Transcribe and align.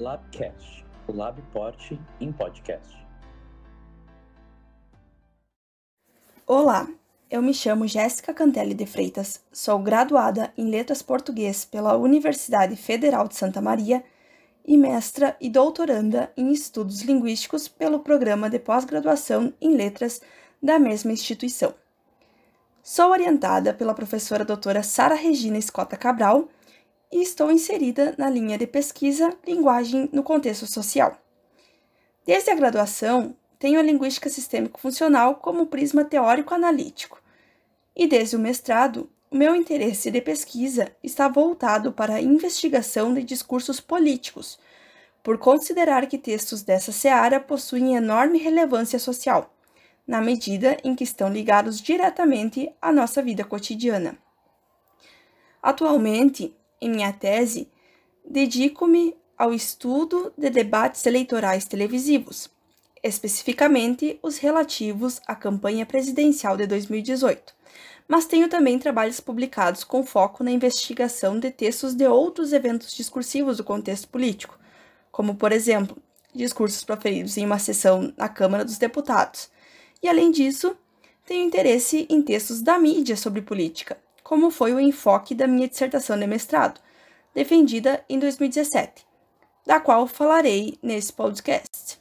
Labcast, 0.00 0.86
o 1.08 1.12
Labport 1.12 1.98
em 2.20 2.30
podcast. 2.30 2.96
Olá, 6.46 6.88
eu 7.28 7.42
me 7.42 7.52
chamo 7.52 7.88
Jéssica 7.88 8.32
Cantelli 8.32 8.74
de 8.74 8.86
Freitas, 8.86 9.44
sou 9.52 9.80
graduada 9.80 10.52
em 10.56 10.70
Letras 10.70 11.02
Português 11.02 11.64
pela 11.64 11.96
Universidade 11.96 12.76
Federal 12.76 13.26
de 13.26 13.34
Santa 13.34 13.60
Maria 13.60 14.04
e 14.64 14.78
mestra 14.78 15.36
e 15.40 15.50
doutoranda 15.50 16.32
em 16.36 16.52
Estudos 16.52 17.02
Linguísticos 17.02 17.66
pelo 17.66 17.98
Programa 17.98 18.48
de 18.48 18.60
Pós-Graduação 18.60 19.52
em 19.60 19.74
Letras 19.74 20.22
da 20.62 20.78
mesma 20.78 21.10
instituição. 21.10 21.74
Sou 22.84 23.10
orientada 23.10 23.74
pela 23.74 23.94
professora 23.94 24.44
doutora 24.44 24.84
Sara 24.84 25.16
Regina 25.16 25.58
Escota 25.58 25.96
Cabral 25.96 26.48
e 27.10 27.22
estou 27.22 27.50
inserida 27.50 28.14
na 28.18 28.28
linha 28.28 28.58
de 28.58 28.66
pesquisa 28.66 29.36
Linguagem 29.46 30.08
no 30.12 30.22
Contexto 30.22 30.66
Social. 30.66 31.16
Desde 32.26 32.50
a 32.50 32.54
graduação, 32.54 33.34
tenho 33.58 33.80
a 33.80 33.82
linguística 33.82 34.28
sistêmico-funcional 34.28 35.36
como 35.36 35.66
prisma 35.66 36.04
teórico-analítico, 36.04 37.20
e 37.96 38.06
desde 38.06 38.36
o 38.36 38.38
mestrado, 38.38 39.10
o 39.30 39.36
meu 39.36 39.54
interesse 39.54 40.10
de 40.10 40.20
pesquisa 40.20 40.94
está 41.02 41.28
voltado 41.28 41.92
para 41.92 42.14
a 42.14 42.22
investigação 42.22 43.12
de 43.12 43.22
discursos 43.22 43.80
políticos, 43.80 44.58
por 45.22 45.36
considerar 45.38 46.06
que 46.06 46.16
textos 46.16 46.62
dessa 46.62 46.92
seara 46.92 47.40
possuem 47.40 47.96
enorme 47.96 48.38
relevância 48.38 48.98
social, 48.98 49.52
na 50.06 50.20
medida 50.20 50.78
em 50.82 50.94
que 50.94 51.04
estão 51.04 51.30
ligados 51.30 51.80
diretamente 51.80 52.72
à 52.80 52.90
nossa 52.92 53.20
vida 53.20 53.44
cotidiana. 53.44 54.16
Atualmente, 55.62 56.56
em 56.80 56.90
minha 56.90 57.12
tese, 57.12 57.68
dedico-me 58.24 59.16
ao 59.36 59.52
estudo 59.52 60.32
de 60.36 60.50
debates 60.50 61.06
eleitorais 61.06 61.64
televisivos, 61.64 62.50
especificamente 63.02 64.18
os 64.22 64.38
relativos 64.38 65.20
à 65.26 65.34
campanha 65.34 65.86
presidencial 65.86 66.56
de 66.56 66.66
2018, 66.66 67.54
mas 68.08 68.26
tenho 68.26 68.48
também 68.48 68.78
trabalhos 68.78 69.20
publicados 69.20 69.84
com 69.84 70.02
foco 70.02 70.42
na 70.42 70.50
investigação 70.50 71.38
de 71.38 71.50
textos 71.50 71.94
de 71.94 72.06
outros 72.06 72.52
eventos 72.52 72.92
discursivos 72.92 73.58
do 73.58 73.64
contexto 73.64 74.08
político, 74.08 74.58
como, 75.12 75.34
por 75.34 75.52
exemplo, 75.52 75.96
discursos 76.34 76.82
proferidos 76.84 77.36
em 77.36 77.44
uma 77.44 77.58
sessão 77.58 78.12
na 78.16 78.28
Câmara 78.28 78.64
dos 78.64 78.78
Deputados. 78.78 79.50
E, 80.02 80.08
além 80.08 80.30
disso, 80.30 80.76
tenho 81.26 81.44
interesse 81.44 82.06
em 82.08 82.22
textos 82.22 82.62
da 82.62 82.78
mídia 82.78 83.16
sobre 83.16 83.42
política, 83.42 83.98
como 84.28 84.50
foi 84.50 84.74
o 84.74 84.78
enfoque 84.78 85.34
da 85.34 85.46
minha 85.46 85.66
dissertação 85.66 86.18
de 86.18 86.26
mestrado, 86.26 86.78
defendida 87.34 88.04
em 88.10 88.18
2017, 88.18 89.06
da 89.66 89.80
qual 89.80 90.06
falarei 90.06 90.78
nesse 90.82 91.10
podcast. 91.10 91.98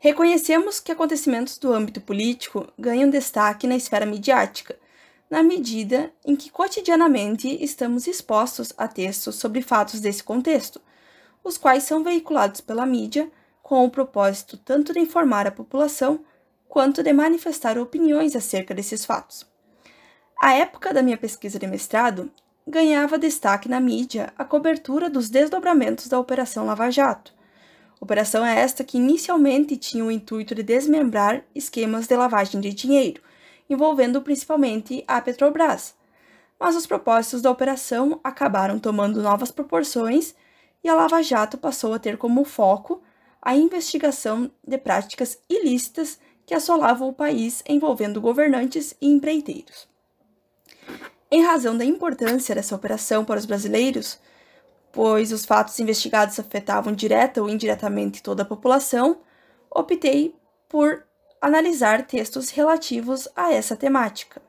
Reconhecemos 0.00 0.80
que 0.80 0.90
acontecimentos 0.90 1.58
do 1.58 1.72
âmbito 1.72 2.00
político 2.00 2.66
ganham 2.76 3.08
destaque 3.08 3.68
na 3.68 3.76
esfera 3.76 4.04
midiática, 4.04 4.76
na 5.30 5.44
medida 5.44 6.12
em 6.24 6.34
que 6.34 6.50
cotidianamente 6.50 7.62
estamos 7.62 8.08
expostos 8.08 8.72
a 8.76 8.88
textos 8.88 9.36
sobre 9.36 9.62
fatos 9.62 10.00
desse 10.00 10.24
contexto, 10.24 10.80
os 11.44 11.56
quais 11.56 11.84
são 11.84 12.02
veiculados 12.02 12.60
pela 12.60 12.84
mídia 12.84 13.30
com 13.62 13.84
o 13.84 13.90
propósito 13.90 14.56
tanto 14.56 14.92
de 14.92 14.98
informar 14.98 15.46
a 15.46 15.52
população 15.52 16.24
quanto 16.68 17.00
de 17.00 17.12
manifestar 17.12 17.78
opiniões 17.78 18.34
acerca 18.34 18.74
desses 18.74 19.04
fatos. 19.04 19.49
A 20.42 20.54
época 20.54 20.94
da 20.94 21.02
minha 21.02 21.18
pesquisa 21.18 21.58
de 21.58 21.66
mestrado 21.66 22.30
ganhava 22.66 23.18
destaque 23.18 23.68
na 23.68 23.78
mídia 23.78 24.32
a 24.38 24.42
cobertura 24.42 25.10
dos 25.10 25.28
desdobramentos 25.28 26.08
da 26.08 26.18
Operação 26.18 26.64
Lava 26.64 26.90
Jato. 26.90 27.34
Operação 28.00 28.42
esta 28.42 28.82
que 28.82 28.96
inicialmente 28.96 29.76
tinha 29.76 30.02
o 30.02 30.10
intuito 30.10 30.54
de 30.54 30.62
desmembrar 30.62 31.44
esquemas 31.54 32.06
de 32.06 32.16
lavagem 32.16 32.58
de 32.58 32.72
dinheiro, 32.72 33.20
envolvendo 33.68 34.22
principalmente 34.22 35.04
a 35.06 35.20
Petrobras. 35.20 35.94
Mas 36.58 36.74
os 36.74 36.86
propósitos 36.86 37.42
da 37.42 37.50
operação 37.50 38.18
acabaram 38.24 38.78
tomando 38.78 39.20
novas 39.20 39.50
proporções 39.50 40.34
e 40.82 40.88
a 40.88 40.94
Lava 40.94 41.22
Jato 41.22 41.58
passou 41.58 41.92
a 41.92 41.98
ter 41.98 42.16
como 42.16 42.46
foco 42.46 43.02
a 43.42 43.54
investigação 43.54 44.50
de 44.66 44.78
práticas 44.78 45.38
ilícitas 45.50 46.18
que 46.46 46.54
assolavam 46.54 47.10
o 47.10 47.12
país 47.12 47.62
envolvendo 47.68 48.22
governantes 48.22 48.96
e 49.02 49.06
empreiteiros. 49.06 49.89
Em 51.30 51.42
razão 51.44 51.76
da 51.76 51.84
importância 51.84 52.54
dessa 52.54 52.74
operação 52.74 53.24
para 53.24 53.38
os 53.38 53.46
brasileiros, 53.46 54.18
pois 54.90 55.30
os 55.30 55.46
fatos 55.46 55.78
investigados 55.78 56.38
afetavam 56.40 56.92
direta 56.92 57.40
ou 57.40 57.48
indiretamente 57.48 58.20
toda 58.20 58.42
a 58.42 58.46
população, 58.46 59.20
optei 59.70 60.34
por 60.68 61.04
analisar 61.40 62.04
textos 62.04 62.50
relativos 62.50 63.28
a 63.36 63.52
essa 63.52 63.76
temática. 63.76 64.42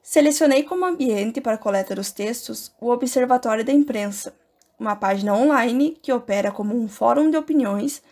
Selecionei 0.00 0.62
como 0.62 0.86
ambiente 0.86 1.40
para 1.40 1.54
a 1.54 1.58
coleta 1.58 1.96
dos 1.96 2.12
textos 2.12 2.72
o 2.80 2.88
Observatório 2.88 3.64
da 3.64 3.72
Imprensa, 3.72 4.34
uma 4.78 4.94
página 4.94 5.34
online 5.34 5.98
que 6.00 6.12
opera 6.12 6.52
como 6.52 6.80
um 6.80 6.88
fórum 6.88 7.28
de 7.28 7.36
opiniões 7.36 8.02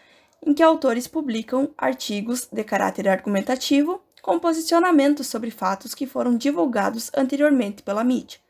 em 0.44 0.52
que 0.52 0.62
autores 0.62 1.06
publicam 1.06 1.70
artigos 1.78 2.48
de 2.52 2.64
caráter 2.64 3.08
argumentativo 3.08 4.02
com 4.26 4.40
posicionamentos 4.40 5.28
sobre 5.28 5.52
fatos 5.52 5.94
que 5.94 6.04
foram 6.04 6.36
divulgados 6.36 7.12
anteriormente 7.16 7.80
pela 7.80 8.02
mídia. 8.02 8.40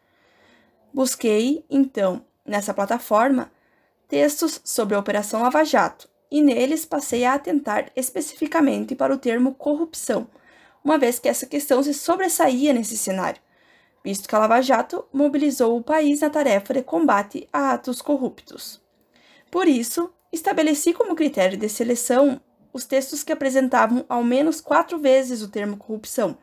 Busquei, 0.91 1.66
então, 1.69 2.25
nessa 2.47 2.72
plataforma, 2.72 3.53
textos 4.09 4.59
sobre 4.64 4.94
a 4.94 4.98
Operação 4.98 5.42
Lava 5.42 5.62
Jato 5.64 6.09
e 6.31 6.41
neles 6.41 6.87
passei 6.87 7.26
a 7.26 7.34
atentar 7.34 7.92
especificamente 7.94 8.94
para 8.94 9.12
o 9.12 9.19
termo 9.19 9.53
corrupção, 9.53 10.26
uma 10.82 10.97
vez 10.97 11.19
que 11.19 11.28
essa 11.28 11.44
questão 11.44 11.82
se 11.82 11.93
sobressaía 11.93 12.72
nesse 12.72 12.97
cenário, 12.97 13.43
visto 14.03 14.26
que 14.26 14.34
a 14.34 14.38
Lava 14.38 14.62
Jato 14.62 15.04
mobilizou 15.12 15.76
o 15.76 15.84
país 15.84 16.22
na 16.22 16.31
tarefa 16.31 16.72
de 16.72 16.82
combate 16.82 17.47
a 17.53 17.72
atos 17.72 18.00
corruptos. 18.00 18.81
Por 19.50 19.69
isso, 19.69 20.10
estabeleci 20.32 20.94
como 20.94 21.14
critério 21.14 21.58
de 21.58 21.69
seleção 21.69 22.41
os 22.76 22.84
textos 22.84 23.22
que 23.22 23.32
apresentavam 23.32 24.04
ao 24.06 24.22
menos 24.22 24.60
quatro 24.60 24.98
vezes 24.98 25.41
o 25.41 25.48
termo 25.48 25.78
corrupção, 25.78 26.37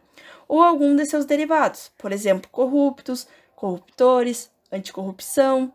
ou 0.48 0.64
algum 0.64 0.96
de 0.96 1.06
seus 1.06 1.26
derivados, 1.26 1.92
por 1.96 2.12
exemplo, 2.12 2.50
corruptos, 2.52 3.28
corruptores, 3.56 4.50
anticorrupção, 4.72 5.72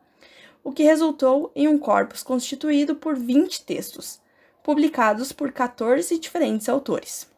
o 0.65 0.73
que 0.73 0.83
resultou 0.83 1.53
em 1.55 1.69
um 1.69 1.79
corpus 1.79 2.25
constituído 2.25 2.97
por 2.97 3.17
20 3.17 3.65
textos, 3.65 4.21
publicados 4.61 5.31
por 5.31 5.53
14 5.53 6.19
diferentes 6.19 6.69
autores. 6.69 7.29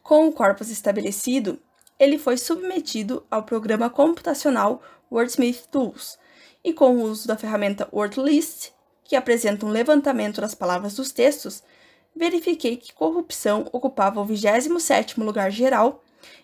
Com 0.00 0.28
o 0.28 0.32
corpus 0.32 0.70
estabelecido, 0.70 1.58
ele 1.98 2.16
foi 2.16 2.36
submetido 2.36 3.26
ao 3.28 3.42
programa 3.42 3.90
computacional 3.90 4.80
Wordsmith 5.10 5.66
Tools, 5.68 6.16
e 6.62 6.72
com 6.72 6.96
o 6.96 7.02
uso 7.02 7.26
da 7.26 7.36
ferramenta 7.36 7.88
WordList, 7.92 8.70
que 9.02 9.16
apresenta 9.16 9.66
um 9.66 9.70
levantamento 9.70 10.40
das 10.40 10.54
palavras 10.54 10.94
dos 10.94 11.10
textos, 11.10 11.62
verifiquei 12.14 12.76
que 12.76 12.92
corrupção 12.92 13.68
ocupava 13.72 14.20
o 14.20 14.26
27º 14.26 15.22
lugar 15.22 15.50
geral 15.50 16.02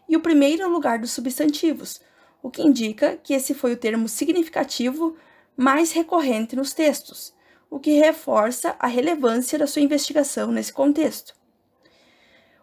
e 0.09 0.17
o 0.17 0.21
primeiro 0.21 0.69
lugar 0.69 0.99
dos 0.99 1.13
substantivos, 1.13 2.01
o 2.43 2.51
que 2.51 2.63
indica 2.63 3.17
que 3.17 3.35
esse 3.35 3.55
foi 3.55 3.73
o 3.73 3.77
termo 3.77 4.09
significativo 4.09 5.17
mais 5.57 5.93
recorrente 5.93 6.57
nos 6.57 6.73
textos, 6.73 7.35
o 7.71 7.79
que 7.79 7.93
reforça 7.93 8.75
a 8.79 8.87
relevância 8.87 9.59
da 9.59 9.67
sua 9.67 9.83
investigação 9.83 10.51
nesse 10.51 10.73
contexto. 10.73 11.35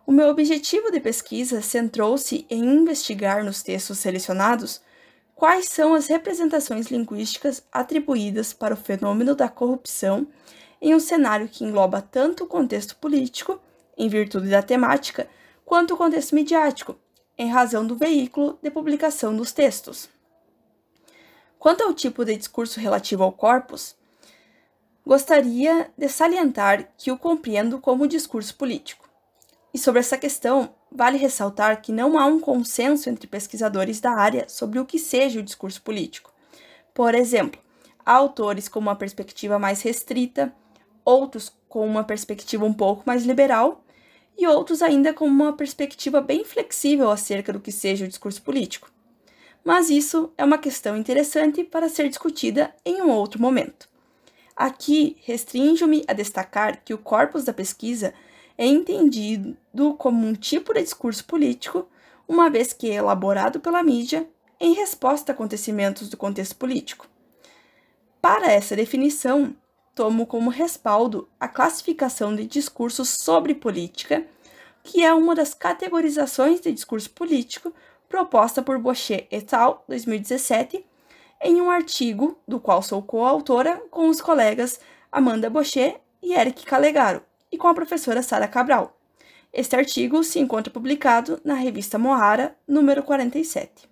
O 0.06 0.12
meu 0.12 0.30
objetivo 0.30 0.90
de 0.90 1.00
pesquisa 1.00 1.62
centrou-se 1.62 2.46
em 2.50 2.64
investigar 2.64 3.44
nos 3.44 3.62
textos 3.62 4.00
selecionados 4.00 4.82
quais 5.36 5.68
são 5.68 5.94
as 5.94 6.08
representações 6.08 6.88
linguísticas 6.88 7.64
atribuídas 7.72 8.54
para 8.54 8.74
o 8.74 8.78
fenômeno 8.78 9.36
da 9.36 9.48
corrupção 9.48 10.28
em 10.82 10.94
um 10.94 11.00
cenário 11.00 11.48
que 11.48 11.64
engloba 11.64 12.02
tanto 12.02 12.44
o 12.44 12.48
contexto 12.48 12.96
político, 12.96 13.60
em 13.98 14.08
virtude 14.08 14.50
da 14.50 14.62
temática, 14.62 15.28
quanto 15.66 15.94
o 15.94 15.98
contexto 15.98 16.36
midiático, 16.36 16.96
em 17.38 17.50
razão 17.50 17.86
do 17.86 17.96
veículo 17.96 18.58
de 18.62 18.72
publicação 18.72 19.36
dos 19.36 19.52
textos. 19.52 20.10
Quanto 21.60 21.84
ao 21.84 21.94
tipo 21.94 22.24
de 22.24 22.38
discurso 22.38 22.80
relativo 22.80 23.24
ao 23.24 23.32
corpus, 23.32 23.96
gostaria 25.06 25.92
de 25.98 26.08
salientar 26.08 26.90
que 26.98 27.12
o 27.12 27.18
compreendo 27.18 27.80
como 27.80 28.08
discurso 28.08 28.56
político. 28.56 29.08
E 29.74 29.78
sobre 29.78 30.00
essa 30.00 30.18
questão, 30.18 30.74
vale 30.92 31.18
ressaltar 31.18 31.82
que 31.82 31.92
não 31.92 32.18
há 32.18 32.26
um 32.26 32.40
consenso 32.40 33.10
entre 33.10 33.28
pesquisadores 33.28 34.00
da 34.00 34.12
área 34.12 34.48
sobre 34.48 34.80
o 34.80 34.86
que 34.86 34.98
seja 34.98 35.40
o 35.40 35.44
discurso 35.44 35.82
político. 35.82 36.34
Por 36.94 37.14
exemplo, 37.14 37.62
há 38.06 38.14
autores 38.14 38.68
com 38.68 38.80
uma 38.80 38.96
perspectiva 38.96 39.60
mais 39.60 39.82
restrita, 39.82 40.54
outros 41.08 41.54
com 41.70 41.88
uma 41.88 42.04
perspectiva 42.04 42.66
um 42.66 42.74
pouco 42.74 43.04
mais 43.06 43.24
liberal 43.26 43.82
e 44.38 44.46
outros 44.46 44.82
ainda 44.82 45.14
com 45.14 45.26
uma 45.26 45.54
perspectiva 45.54 46.20
bem 46.20 46.44
flexível 46.44 47.10
acerca 47.10 47.54
do 47.54 47.62
que 47.62 47.72
seja 47.72 48.04
o 48.04 48.08
discurso 48.08 48.42
político. 48.42 48.92
Mas 49.64 49.90
isso 49.90 50.32
é 50.38 50.44
uma 50.44 50.58
questão 50.58 50.98
interessante 50.98 51.64
para 51.64 51.88
ser 51.88 52.10
discutida 52.10 52.76
em 52.86 53.02
um 53.02 53.10
outro 53.10 53.42
momento. 53.42 53.88
Aqui 54.56 55.18
restringo-me 55.24 56.04
a 56.08 56.14
destacar 56.14 56.84
que 56.84 56.94
o 56.94 56.98
corpus 56.98 57.46
da 57.46 57.54
pesquisa 57.54 58.14
é 58.58 58.66
entendido 58.66 59.56
como 59.98 60.28
um 60.28 60.34
tipo 60.34 60.74
de 60.74 60.84
discurso 60.84 61.24
político, 61.26 61.88
uma 62.28 62.50
vez 62.50 62.74
que 62.74 62.92
é 62.92 62.96
elaborado 62.96 63.60
pela 63.62 63.82
mídia 63.82 64.28
em 64.60 64.74
resposta 64.74 65.32
a 65.32 65.34
acontecimentos 65.34 66.10
do 66.10 66.18
contexto 66.18 66.56
político. 66.56 67.08
Para 68.22 68.52
essa 68.52 68.76
definição, 68.76 69.56
tomo 69.98 70.28
como 70.28 70.52
respaldo 70.52 71.28
a 71.40 71.48
classificação 71.48 72.36
de 72.36 72.46
discursos 72.46 73.10
sobre 73.10 73.56
política, 73.56 74.24
que 74.84 75.04
é 75.04 75.12
uma 75.12 75.34
das 75.34 75.56
categorizações 75.56 76.62
de 76.62 76.72
discurso 76.72 77.10
político 77.10 77.74
proposta 78.08 78.62
por 78.62 78.78
Bochet 78.78 79.28
et 79.32 79.52
al. 79.56 79.84
2017, 79.88 80.86
em 81.42 81.60
um 81.60 81.72
artigo 81.72 82.40
do 82.48 82.60
qual 82.60 82.84
sou 82.84 83.02
coautora 83.02 83.82
com 83.90 84.08
os 84.08 84.22
colegas 84.22 84.80
Amanda 85.12 85.50
Bochet 85.50 86.00
e 86.22 86.34
Eric 86.34 86.64
Calegaro, 86.64 87.24
e 87.52 87.58
com 87.58 87.68
a 87.68 87.74
professora 87.74 88.22
Sara 88.22 88.48
Cabral. 88.48 88.96
Este 89.52 89.76
artigo 89.76 90.24
se 90.24 90.38
encontra 90.38 90.72
publicado 90.72 91.42
na 91.44 91.56
revista 91.56 91.98
Mohara, 91.98 92.56
número 92.68 93.02
47. 93.02 93.90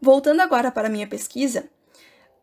Voltando 0.00 0.40
agora 0.40 0.70
para 0.70 0.88
minha 0.88 1.08
pesquisa, 1.08 1.68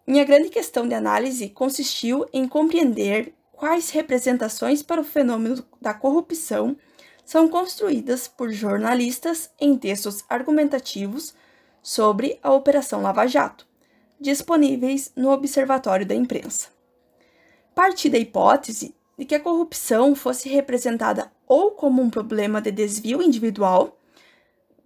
minha 0.07 0.23
grande 0.23 0.47
questão 0.47 0.87
de 0.87 0.95
análise 0.95 1.49
consistiu 1.49 2.25
em 2.31 2.47
compreender 2.47 3.33
quais 3.51 3.89
representações 3.89 4.81
para 4.81 5.01
o 5.01 5.03
fenômeno 5.03 5.65
da 5.81 5.93
corrupção 5.93 6.77
são 7.25 7.49
construídas 7.49 8.25
por 8.25 8.49
jornalistas 8.49 9.49
em 9.59 9.77
textos 9.77 10.23
argumentativos 10.29 11.35
sobre 11.83 12.39
a 12.41 12.53
Operação 12.53 13.01
Lava 13.01 13.27
Jato, 13.27 13.67
disponíveis 14.17 15.11
no 15.13 15.29
Observatório 15.29 16.05
da 16.05 16.15
Imprensa. 16.15 16.69
Parti 17.75 18.07
da 18.07 18.17
hipótese 18.17 18.95
de 19.17 19.25
que 19.25 19.35
a 19.35 19.39
corrupção 19.41 20.15
fosse 20.15 20.47
representada 20.47 21.29
ou 21.45 21.71
como 21.71 22.01
um 22.01 22.09
problema 22.09 22.61
de 22.61 22.71
desvio 22.71 23.21
individual, 23.21 23.99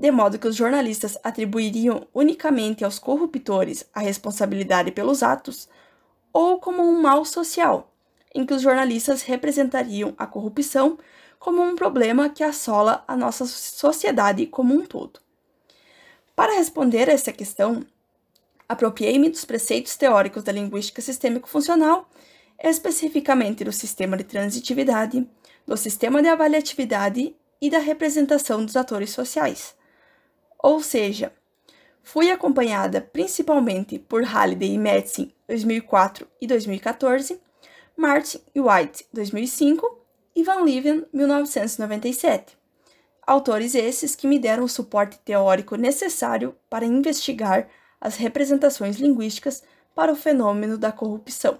de 0.01 0.09
modo 0.09 0.39
que 0.39 0.47
os 0.47 0.55
jornalistas 0.55 1.15
atribuiriam 1.23 2.07
unicamente 2.11 2.83
aos 2.83 2.97
corruptores 2.97 3.85
a 3.93 3.99
responsabilidade 3.99 4.89
pelos 4.89 5.21
atos, 5.21 5.69
ou 6.33 6.59
como 6.59 6.81
um 6.81 6.99
mal 6.99 7.23
social, 7.23 7.93
em 8.33 8.43
que 8.43 8.53
os 8.55 8.63
jornalistas 8.63 9.21
representariam 9.21 10.15
a 10.17 10.25
corrupção 10.25 10.97
como 11.37 11.61
um 11.61 11.75
problema 11.75 12.29
que 12.29 12.43
assola 12.43 13.03
a 13.07 13.15
nossa 13.15 13.45
sociedade 13.45 14.47
como 14.47 14.73
um 14.73 14.87
todo. 14.87 15.19
Para 16.35 16.55
responder 16.55 17.07
a 17.07 17.13
essa 17.13 17.31
questão, 17.31 17.85
apropriei-me 18.67 19.29
dos 19.29 19.45
preceitos 19.45 19.95
teóricos 19.95 20.41
da 20.41 20.51
linguística 20.51 20.99
sistêmico-funcional 20.99 22.09
especificamente 22.63 23.63
do 23.63 23.71
sistema 23.71 24.17
de 24.17 24.23
transitividade, 24.23 25.27
do 25.67 25.77
sistema 25.77 26.23
de 26.23 26.27
avaliatividade 26.27 27.35
e 27.61 27.69
da 27.69 27.77
representação 27.77 28.65
dos 28.65 28.75
atores 28.75 29.11
sociais. 29.11 29.79
Ou 30.61 30.81
seja, 30.81 31.33
fui 32.03 32.29
acompanhada 32.29 33.01
principalmente 33.01 33.97
por 33.97 34.23
Halliday 34.23 34.73
e 34.73 34.77
Metzing 34.77 35.33
2004 35.47 36.27
e 36.39 36.47
2014, 36.47 37.41
Martin 37.97 38.39
e 38.53 38.61
White 38.61 39.05
2005 39.11 39.99
e 40.35 40.43
Van 40.43 40.61
Leeuwen 40.63 41.05
1997. 41.11 42.57
Autores 43.25 43.75
esses 43.75 44.15
que 44.15 44.27
me 44.27 44.39
deram 44.39 44.63
o 44.63 44.69
suporte 44.69 45.17
teórico 45.19 45.75
necessário 45.75 46.55
para 46.69 46.85
investigar 46.85 47.67
as 47.99 48.15
representações 48.15 48.97
linguísticas 48.97 49.63
para 49.93 50.11
o 50.11 50.15
fenômeno 50.15 50.77
da 50.77 50.91
corrupção. 50.91 51.59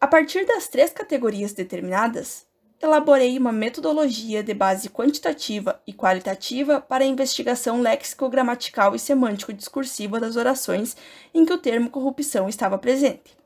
A 0.00 0.06
partir 0.06 0.44
das 0.46 0.68
três 0.68 0.92
categorias 0.92 1.52
determinadas, 1.52 2.46
elaborei 2.82 3.38
uma 3.38 3.52
metodologia 3.52 4.42
de 4.42 4.52
base 4.52 4.90
quantitativa 4.90 5.80
e 5.86 5.92
qualitativa 5.92 6.80
para 6.80 7.04
a 7.04 7.06
investigação 7.06 7.80
léxico-gramatical 7.80 8.96
e 8.96 8.98
semântico-discursiva 8.98 10.18
das 10.18 10.34
orações 10.34 10.96
em 11.32 11.44
que 11.44 11.52
o 11.52 11.58
termo 11.58 11.88
corrupção 11.88 12.48
estava 12.48 12.76
presente. 12.76 13.36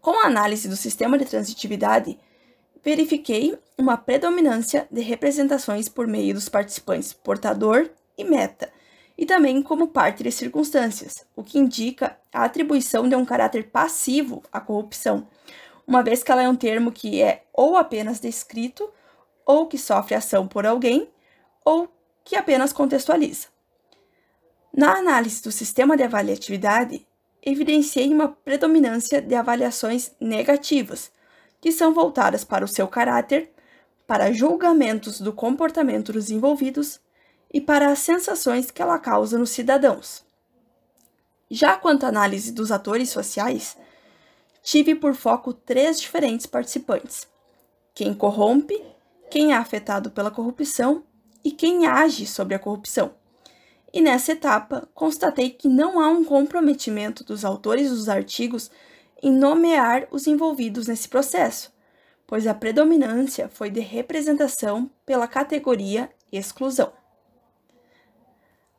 Com 0.00 0.18
a 0.22 0.26
análise 0.26 0.66
do 0.66 0.76
sistema 0.76 1.18
de 1.18 1.26
transitividade, 1.26 2.18
verifiquei 2.82 3.58
uma 3.76 3.98
predominância 3.98 4.88
de 4.90 5.02
representações 5.02 5.88
por 5.88 6.06
meio 6.06 6.32
dos 6.32 6.48
participantes 6.48 7.12
portador 7.12 7.90
e 8.16 8.24
meta, 8.24 8.72
e 9.18 9.26
também 9.26 9.62
como 9.62 9.88
parte 9.88 10.22
de 10.22 10.30
circunstâncias, 10.30 11.26
o 11.34 11.42
que 11.42 11.58
indica 11.58 12.16
a 12.32 12.44
atribuição 12.44 13.08
de 13.08 13.16
um 13.16 13.24
caráter 13.24 13.70
passivo 13.70 14.42
à 14.52 14.60
corrupção, 14.60 15.26
uma 15.86 16.02
vez 16.02 16.22
que 16.22 16.32
ela 16.32 16.42
é 16.42 16.48
um 16.48 16.56
termo 16.56 16.90
que 16.90 17.22
é 17.22 17.44
ou 17.52 17.76
apenas 17.76 18.18
descrito, 18.18 18.90
ou 19.44 19.66
que 19.66 19.78
sofre 19.78 20.14
ação 20.14 20.48
por 20.48 20.66
alguém, 20.66 21.08
ou 21.64 21.88
que 22.24 22.34
apenas 22.34 22.72
contextualiza. 22.72 23.46
Na 24.72 24.98
análise 24.98 25.42
do 25.42 25.52
sistema 25.52 25.96
de 25.96 26.02
avaliatividade, 26.02 27.06
evidenciei 27.40 28.12
uma 28.12 28.28
predominância 28.28 29.22
de 29.22 29.34
avaliações 29.34 30.10
negativas, 30.20 31.12
que 31.60 31.70
são 31.70 31.94
voltadas 31.94 32.42
para 32.42 32.64
o 32.64 32.68
seu 32.68 32.88
caráter, 32.88 33.52
para 34.06 34.32
julgamentos 34.32 35.20
do 35.20 35.32
comportamento 35.32 36.12
dos 36.12 36.30
envolvidos 36.30 37.00
e 37.52 37.60
para 37.60 37.90
as 37.90 38.00
sensações 38.00 38.70
que 38.70 38.82
ela 38.82 38.98
causa 38.98 39.38
nos 39.38 39.50
cidadãos. 39.50 40.24
Já 41.48 41.76
quanto 41.76 42.04
à 42.04 42.08
análise 42.08 42.52
dos 42.52 42.72
atores 42.72 43.08
sociais, 43.10 43.76
tive 44.66 44.96
por 44.96 45.14
foco 45.14 45.52
três 45.52 46.00
diferentes 46.00 46.44
participantes: 46.44 47.28
quem 47.94 48.12
corrompe, 48.12 48.82
quem 49.30 49.52
é 49.52 49.56
afetado 49.56 50.10
pela 50.10 50.30
corrupção 50.30 51.04
e 51.44 51.52
quem 51.52 51.86
age 51.86 52.26
sobre 52.26 52.56
a 52.56 52.58
corrupção. 52.58 53.14
E 53.92 54.00
nessa 54.00 54.32
etapa, 54.32 54.88
constatei 54.92 55.50
que 55.50 55.68
não 55.68 56.00
há 56.00 56.08
um 56.08 56.24
comprometimento 56.24 57.22
dos 57.22 57.44
autores 57.44 57.90
dos 57.90 58.08
artigos 58.08 58.68
em 59.22 59.32
nomear 59.32 60.08
os 60.10 60.26
envolvidos 60.26 60.88
nesse 60.88 61.08
processo, 61.08 61.72
pois 62.26 62.44
a 62.44 62.52
predominância 62.52 63.48
foi 63.48 63.70
de 63.70 63.80
representação 63.80 64.90
pela 65.06 65.28
categoria 65.28 66.10
exclusão. 66.32 66.92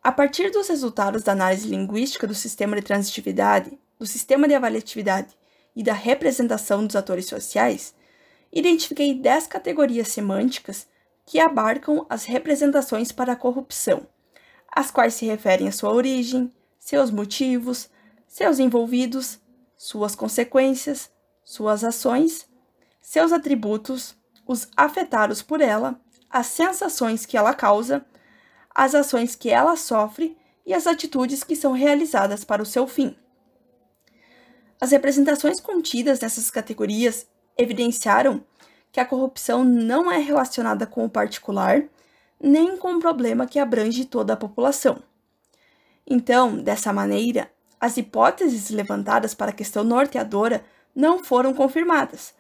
A 0.04 0.12
partir 0.12 0.52
dos 0.52 0.68
resultados 0.68 1.24
da 1.24 1.32
análise 1.32 1.68
linguística 1.68 2.28
do 2.28 2.36
sistema 2.36 2.76
de 2.76 2.82
transitividade, 2.82 3.80
do 3.98 4.06
sistema 4.06 4.48
de 4.48 4.54
avaliatividade 4.54 5.36
e 5.78 5.84
da 5.84 5.94
representação 5.94 6.88
dos 6.88 6.96
atores 6.96 7.28
sociais, 7.28 7.94
identifiquei 8.52 9.14
10 9.14 9.46
categorias 9.46 10.08
semânticas 10.08 10.88
que 11.24 11.40
abarcam 11.40 12.04
as 12.10 12.26
representações 12.26 13.12
para 13.12 13.34
a 13.34 13.36
corrupção, 13.36 14.08
as 14.76 14.90
quais 14.90 15.14
se 15.14 15.28
referem 15.28 15.68
à 15.68 15.72
sua 15.72 15.94
origem, 15.94 16.52
seus 16.80 17.12
motivos, 17.12 17.92
seus 18.28 18.58
envolvidos, 18.58 19.40
suas 19.78 20.16
consequências, 20.16 21.12
suas 21.44 21.84
ações, 21.84 22.50
seus 23.00 23.32
atributos, 23.32 24.18
os 24.48 24.68
afetados 24.76 25.44
por 25.44 25.62
ela, 25.62 26.02
as 26.28 26.48
sensações 26.48 27.24
que 27.24 27.38
ela 27.38 27.54
causa 27.54 28.04
as 28.78 28.94
ações 28.94 29.36
que 29.36 29.50
ela 29.50 29.76
sofre 29.76 30.38
e 30.64 30.72
as 30.72 30.86
atitudes 30.86 31.44
que 31.44 31.56
são 31.56 31.72
realizadas 31.72 32.44
para 32.44 32.62
o 32.62 32.66
seu 32.66 32.86
fim. 32.86 33.16
As 34.80 34.92
representações 34.92 35.60
contidas 35.60 36.20
nessas 36.20 36.52
categorias 36.52 37.28
evidenciaram 37.58 38.44
que 38.92 39.00
a 39.00 39.06
corrupção 39.06 39.64
não 39.64 40.12
é 40.12 40.18
relacionada 40.18 40.86
com 40.86 41.06
o 41.06 41.10
particular, 41.10 41.84
nem 42.40 42.78
com 42.78 42.94
um 42.94 43.00
problema 43.00 43.48
que 43.48 43.60
abrange 43.60 44.06
toda 44.06 44.34
a 44.34 44.38
população. 44.38 45.02
Então, 46.06 46.58
dessa 46.58 46.94
maneira, 46.94 47.52
as 47.80 47.98
hipóteses 47.98 48.70
levantadas 48.70 49.34
para 49.34 49.52
a 49.52 49.54
questão 49.54 49.84
norteadora 49.84 50.64
não 50.96 51.24
foram 51.24 51.54
confirmadas, 51.54 52.34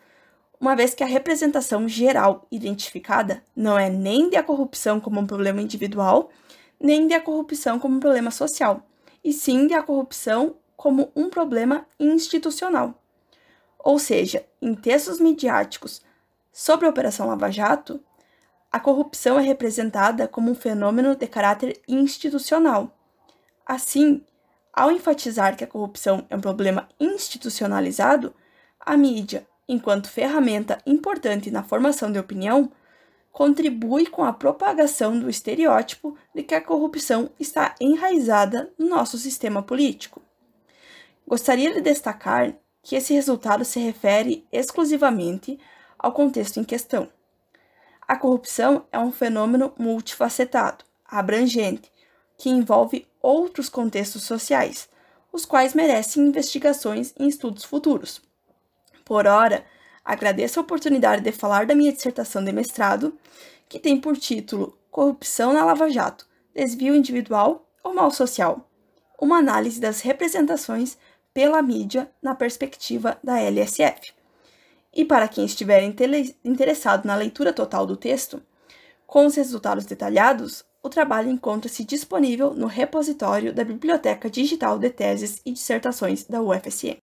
uma 0.59 0.75
vez 0.75 0.95
que 0.95 1.03
a 1.03 1.07
representação 1.07 1.87
geral 1.87 2.47
identificada 2.51 3.43
não 3.55 3.77
é 3.77 3.89
nem 3.89 4.29
de 4.29 4.35
a 4.35 4.43
corrupção 4.43 4.99
como 4.99 5.19
um 5.19 5.27
problema 5.27 5.61
individual, 5.61 6.31
nem 6.79 7.07
de 7.07 7.13
a 7.13 7.21
corrupção 7.21 7.79
como 7.79 7.97
um 7.97 7.99
problema 7.99 8.31
social, 8.31 8.81
e 9.23 9.31
sim 9.31 9.67
de 9.67 9.73
a 9.73 9.83
corrupção 9.83 10.55
como 10.77 11.11
um 11.15 11.29
problema 11.29 11.85
institucional. 11.99 12.93
Ou 13.79 13.97
seja, 13.97 14.45
em 14.61 14.75
textos 14.75 15.19
midiáticos 15.19 16.01
sobre 16.53 16.85
a 16.85 16.89
Operação 16.89 17.27
Lava 17.27 17.51
Jato, 17.51 17.99
a 18.71 18.79
corrupção 18.79 19.39
é 19.39 19.41
representada 19.41 20.27
como 20.27 20.51
um 20.51 20.55
fenômeno 20.55 21.15
de 21.15 21.25
caráter 21.25 21.81
institucional. 21.87 22.95
Assim, 23.65 24.23
ao 24.71 24.91
enfatizar 24.91 25.57
que 25.57 25.63
a 25.63 25.67
corrupção 25.67 26.25
é 26.29 26.35
um 26.35 26.41
problema 26.41 26.87
institucionalizado, 26.99 28.33
a 28.79 28.95
mídia, 28.95 29.47
enquanto 29.67 30.09
ferramenta 30.09 30.77
importante 30.85 31.49
na 31.49 31.63
formação 31.63 32.11
de 32.11 32.19
opinião, 32.19 32.71
contribui 33.31 34.05
com 34.05 34.23
a 34.23 34.33
propagação 34.33 35.17
do 35.19 35.29
estereótipo 35.29 36.17
de 36.33 36.43
que 36.43 36.55
a 36.55 36.61
corrupção 36.61 37.29
está 37.39 37.73
enraizada 37.79 38.71
no 38.77 38.87
nosso 38.87 39.17
sistema 39.17 39.61
político. 39.63 40.21
Gostaria 41.27 41.73
de 41.73 41.81
destacar 41.81 42.53
que 42.81 42.95
esse 42.95 43.13
resultado 43.13 43.65
se 43.65 43.81
refere 43.81 44.47
exclusivamente 44.49 45.59
ao 45.99 46.13
contexto 46.13 46.57
em 46.57 46.63
questão. 46.63 47.09
A 48.07 48.15
corrupção 48.15 48.85
é 48.93 48.97
um 48.97 49.11
fenômeno 49.11 49.73
multifacetado, 49.77 50.85
abrangente, 51.05 51.91
que 52.37 52.49
envolve 52.49 53.05
outros 53.21 53.67
contextos 53.67 54.23
sociais, 54.23 54.87
os 55.33 55.43
quais 55.43 55.73
merecem 55.73 56.23
investigações 56.23 57.13
e 57.19 57.27
estudos 57.27 57.65
futuros. 57.65 58.21
Por 59.03 59.27
ora, 59.27 59.65
agradeço 60.05 60.59
a 60.59 60.63
oportunidade 60.63 61.21
de 61.21 61.33
falar 61.33 61.65
da 61.65 61.75
minha 61.75 61.91
dissertação 61.91 62.41
de 62.41 62.53
mestrado, 62.53 63.17
que 63.67 63.79
tem 63.79 63.99
por 63.99 64.15
título 64.15 64.77
Corrupção 64.89 65.51
na 65.51 65.65
Lava 65.65 65.89
Jato: 65.89 66.25
Desvio 66.55 66.95
Individual 66.95 67.69
ou 67.83 67.93
Mal 67.93 68.11
Social? 68.11 68.69
Uma 69.19 69.39
análise 69.39 69.81
das 69.81 69.99
representações 69.99 70.97
pela 71.37 71.61
mídia 71.61 72.09
na 72.19 72.33
perspectiva 72.33 73.19
da 73.23 73.39
LSF. 73.39 74.11
E 74.91 75.05
para 75.05 75.27
quem 75.27 75.45
estiver 75.45 75.83
interessado 76.43 77.05
na 77.05 77.13
leitura 77.13 77.53
total 77.53 77.85
do 77.85 77.95
texto, 77.95 78.41
com 79.05 79.27
os 79.27 79.35
resultados 79.35 79.85
detalhados, 79.85 80.65
o 80.81 80.89
trabalho 80.89 81.29
encontra-se 81.29 81.83
disponível 81.83 82.55
no 82.55 82.65
repositório 82.65 83.53
da 83.53 83.63
Biblioteca 83.63 84.31
Digital 84.31 84.79
de 84.79 84.89
Teses 84.89 85.39
e 85.45 85.51
Dissertações 85.51 86.23
da 86.23 86.41
UFSM. 86.41 86.97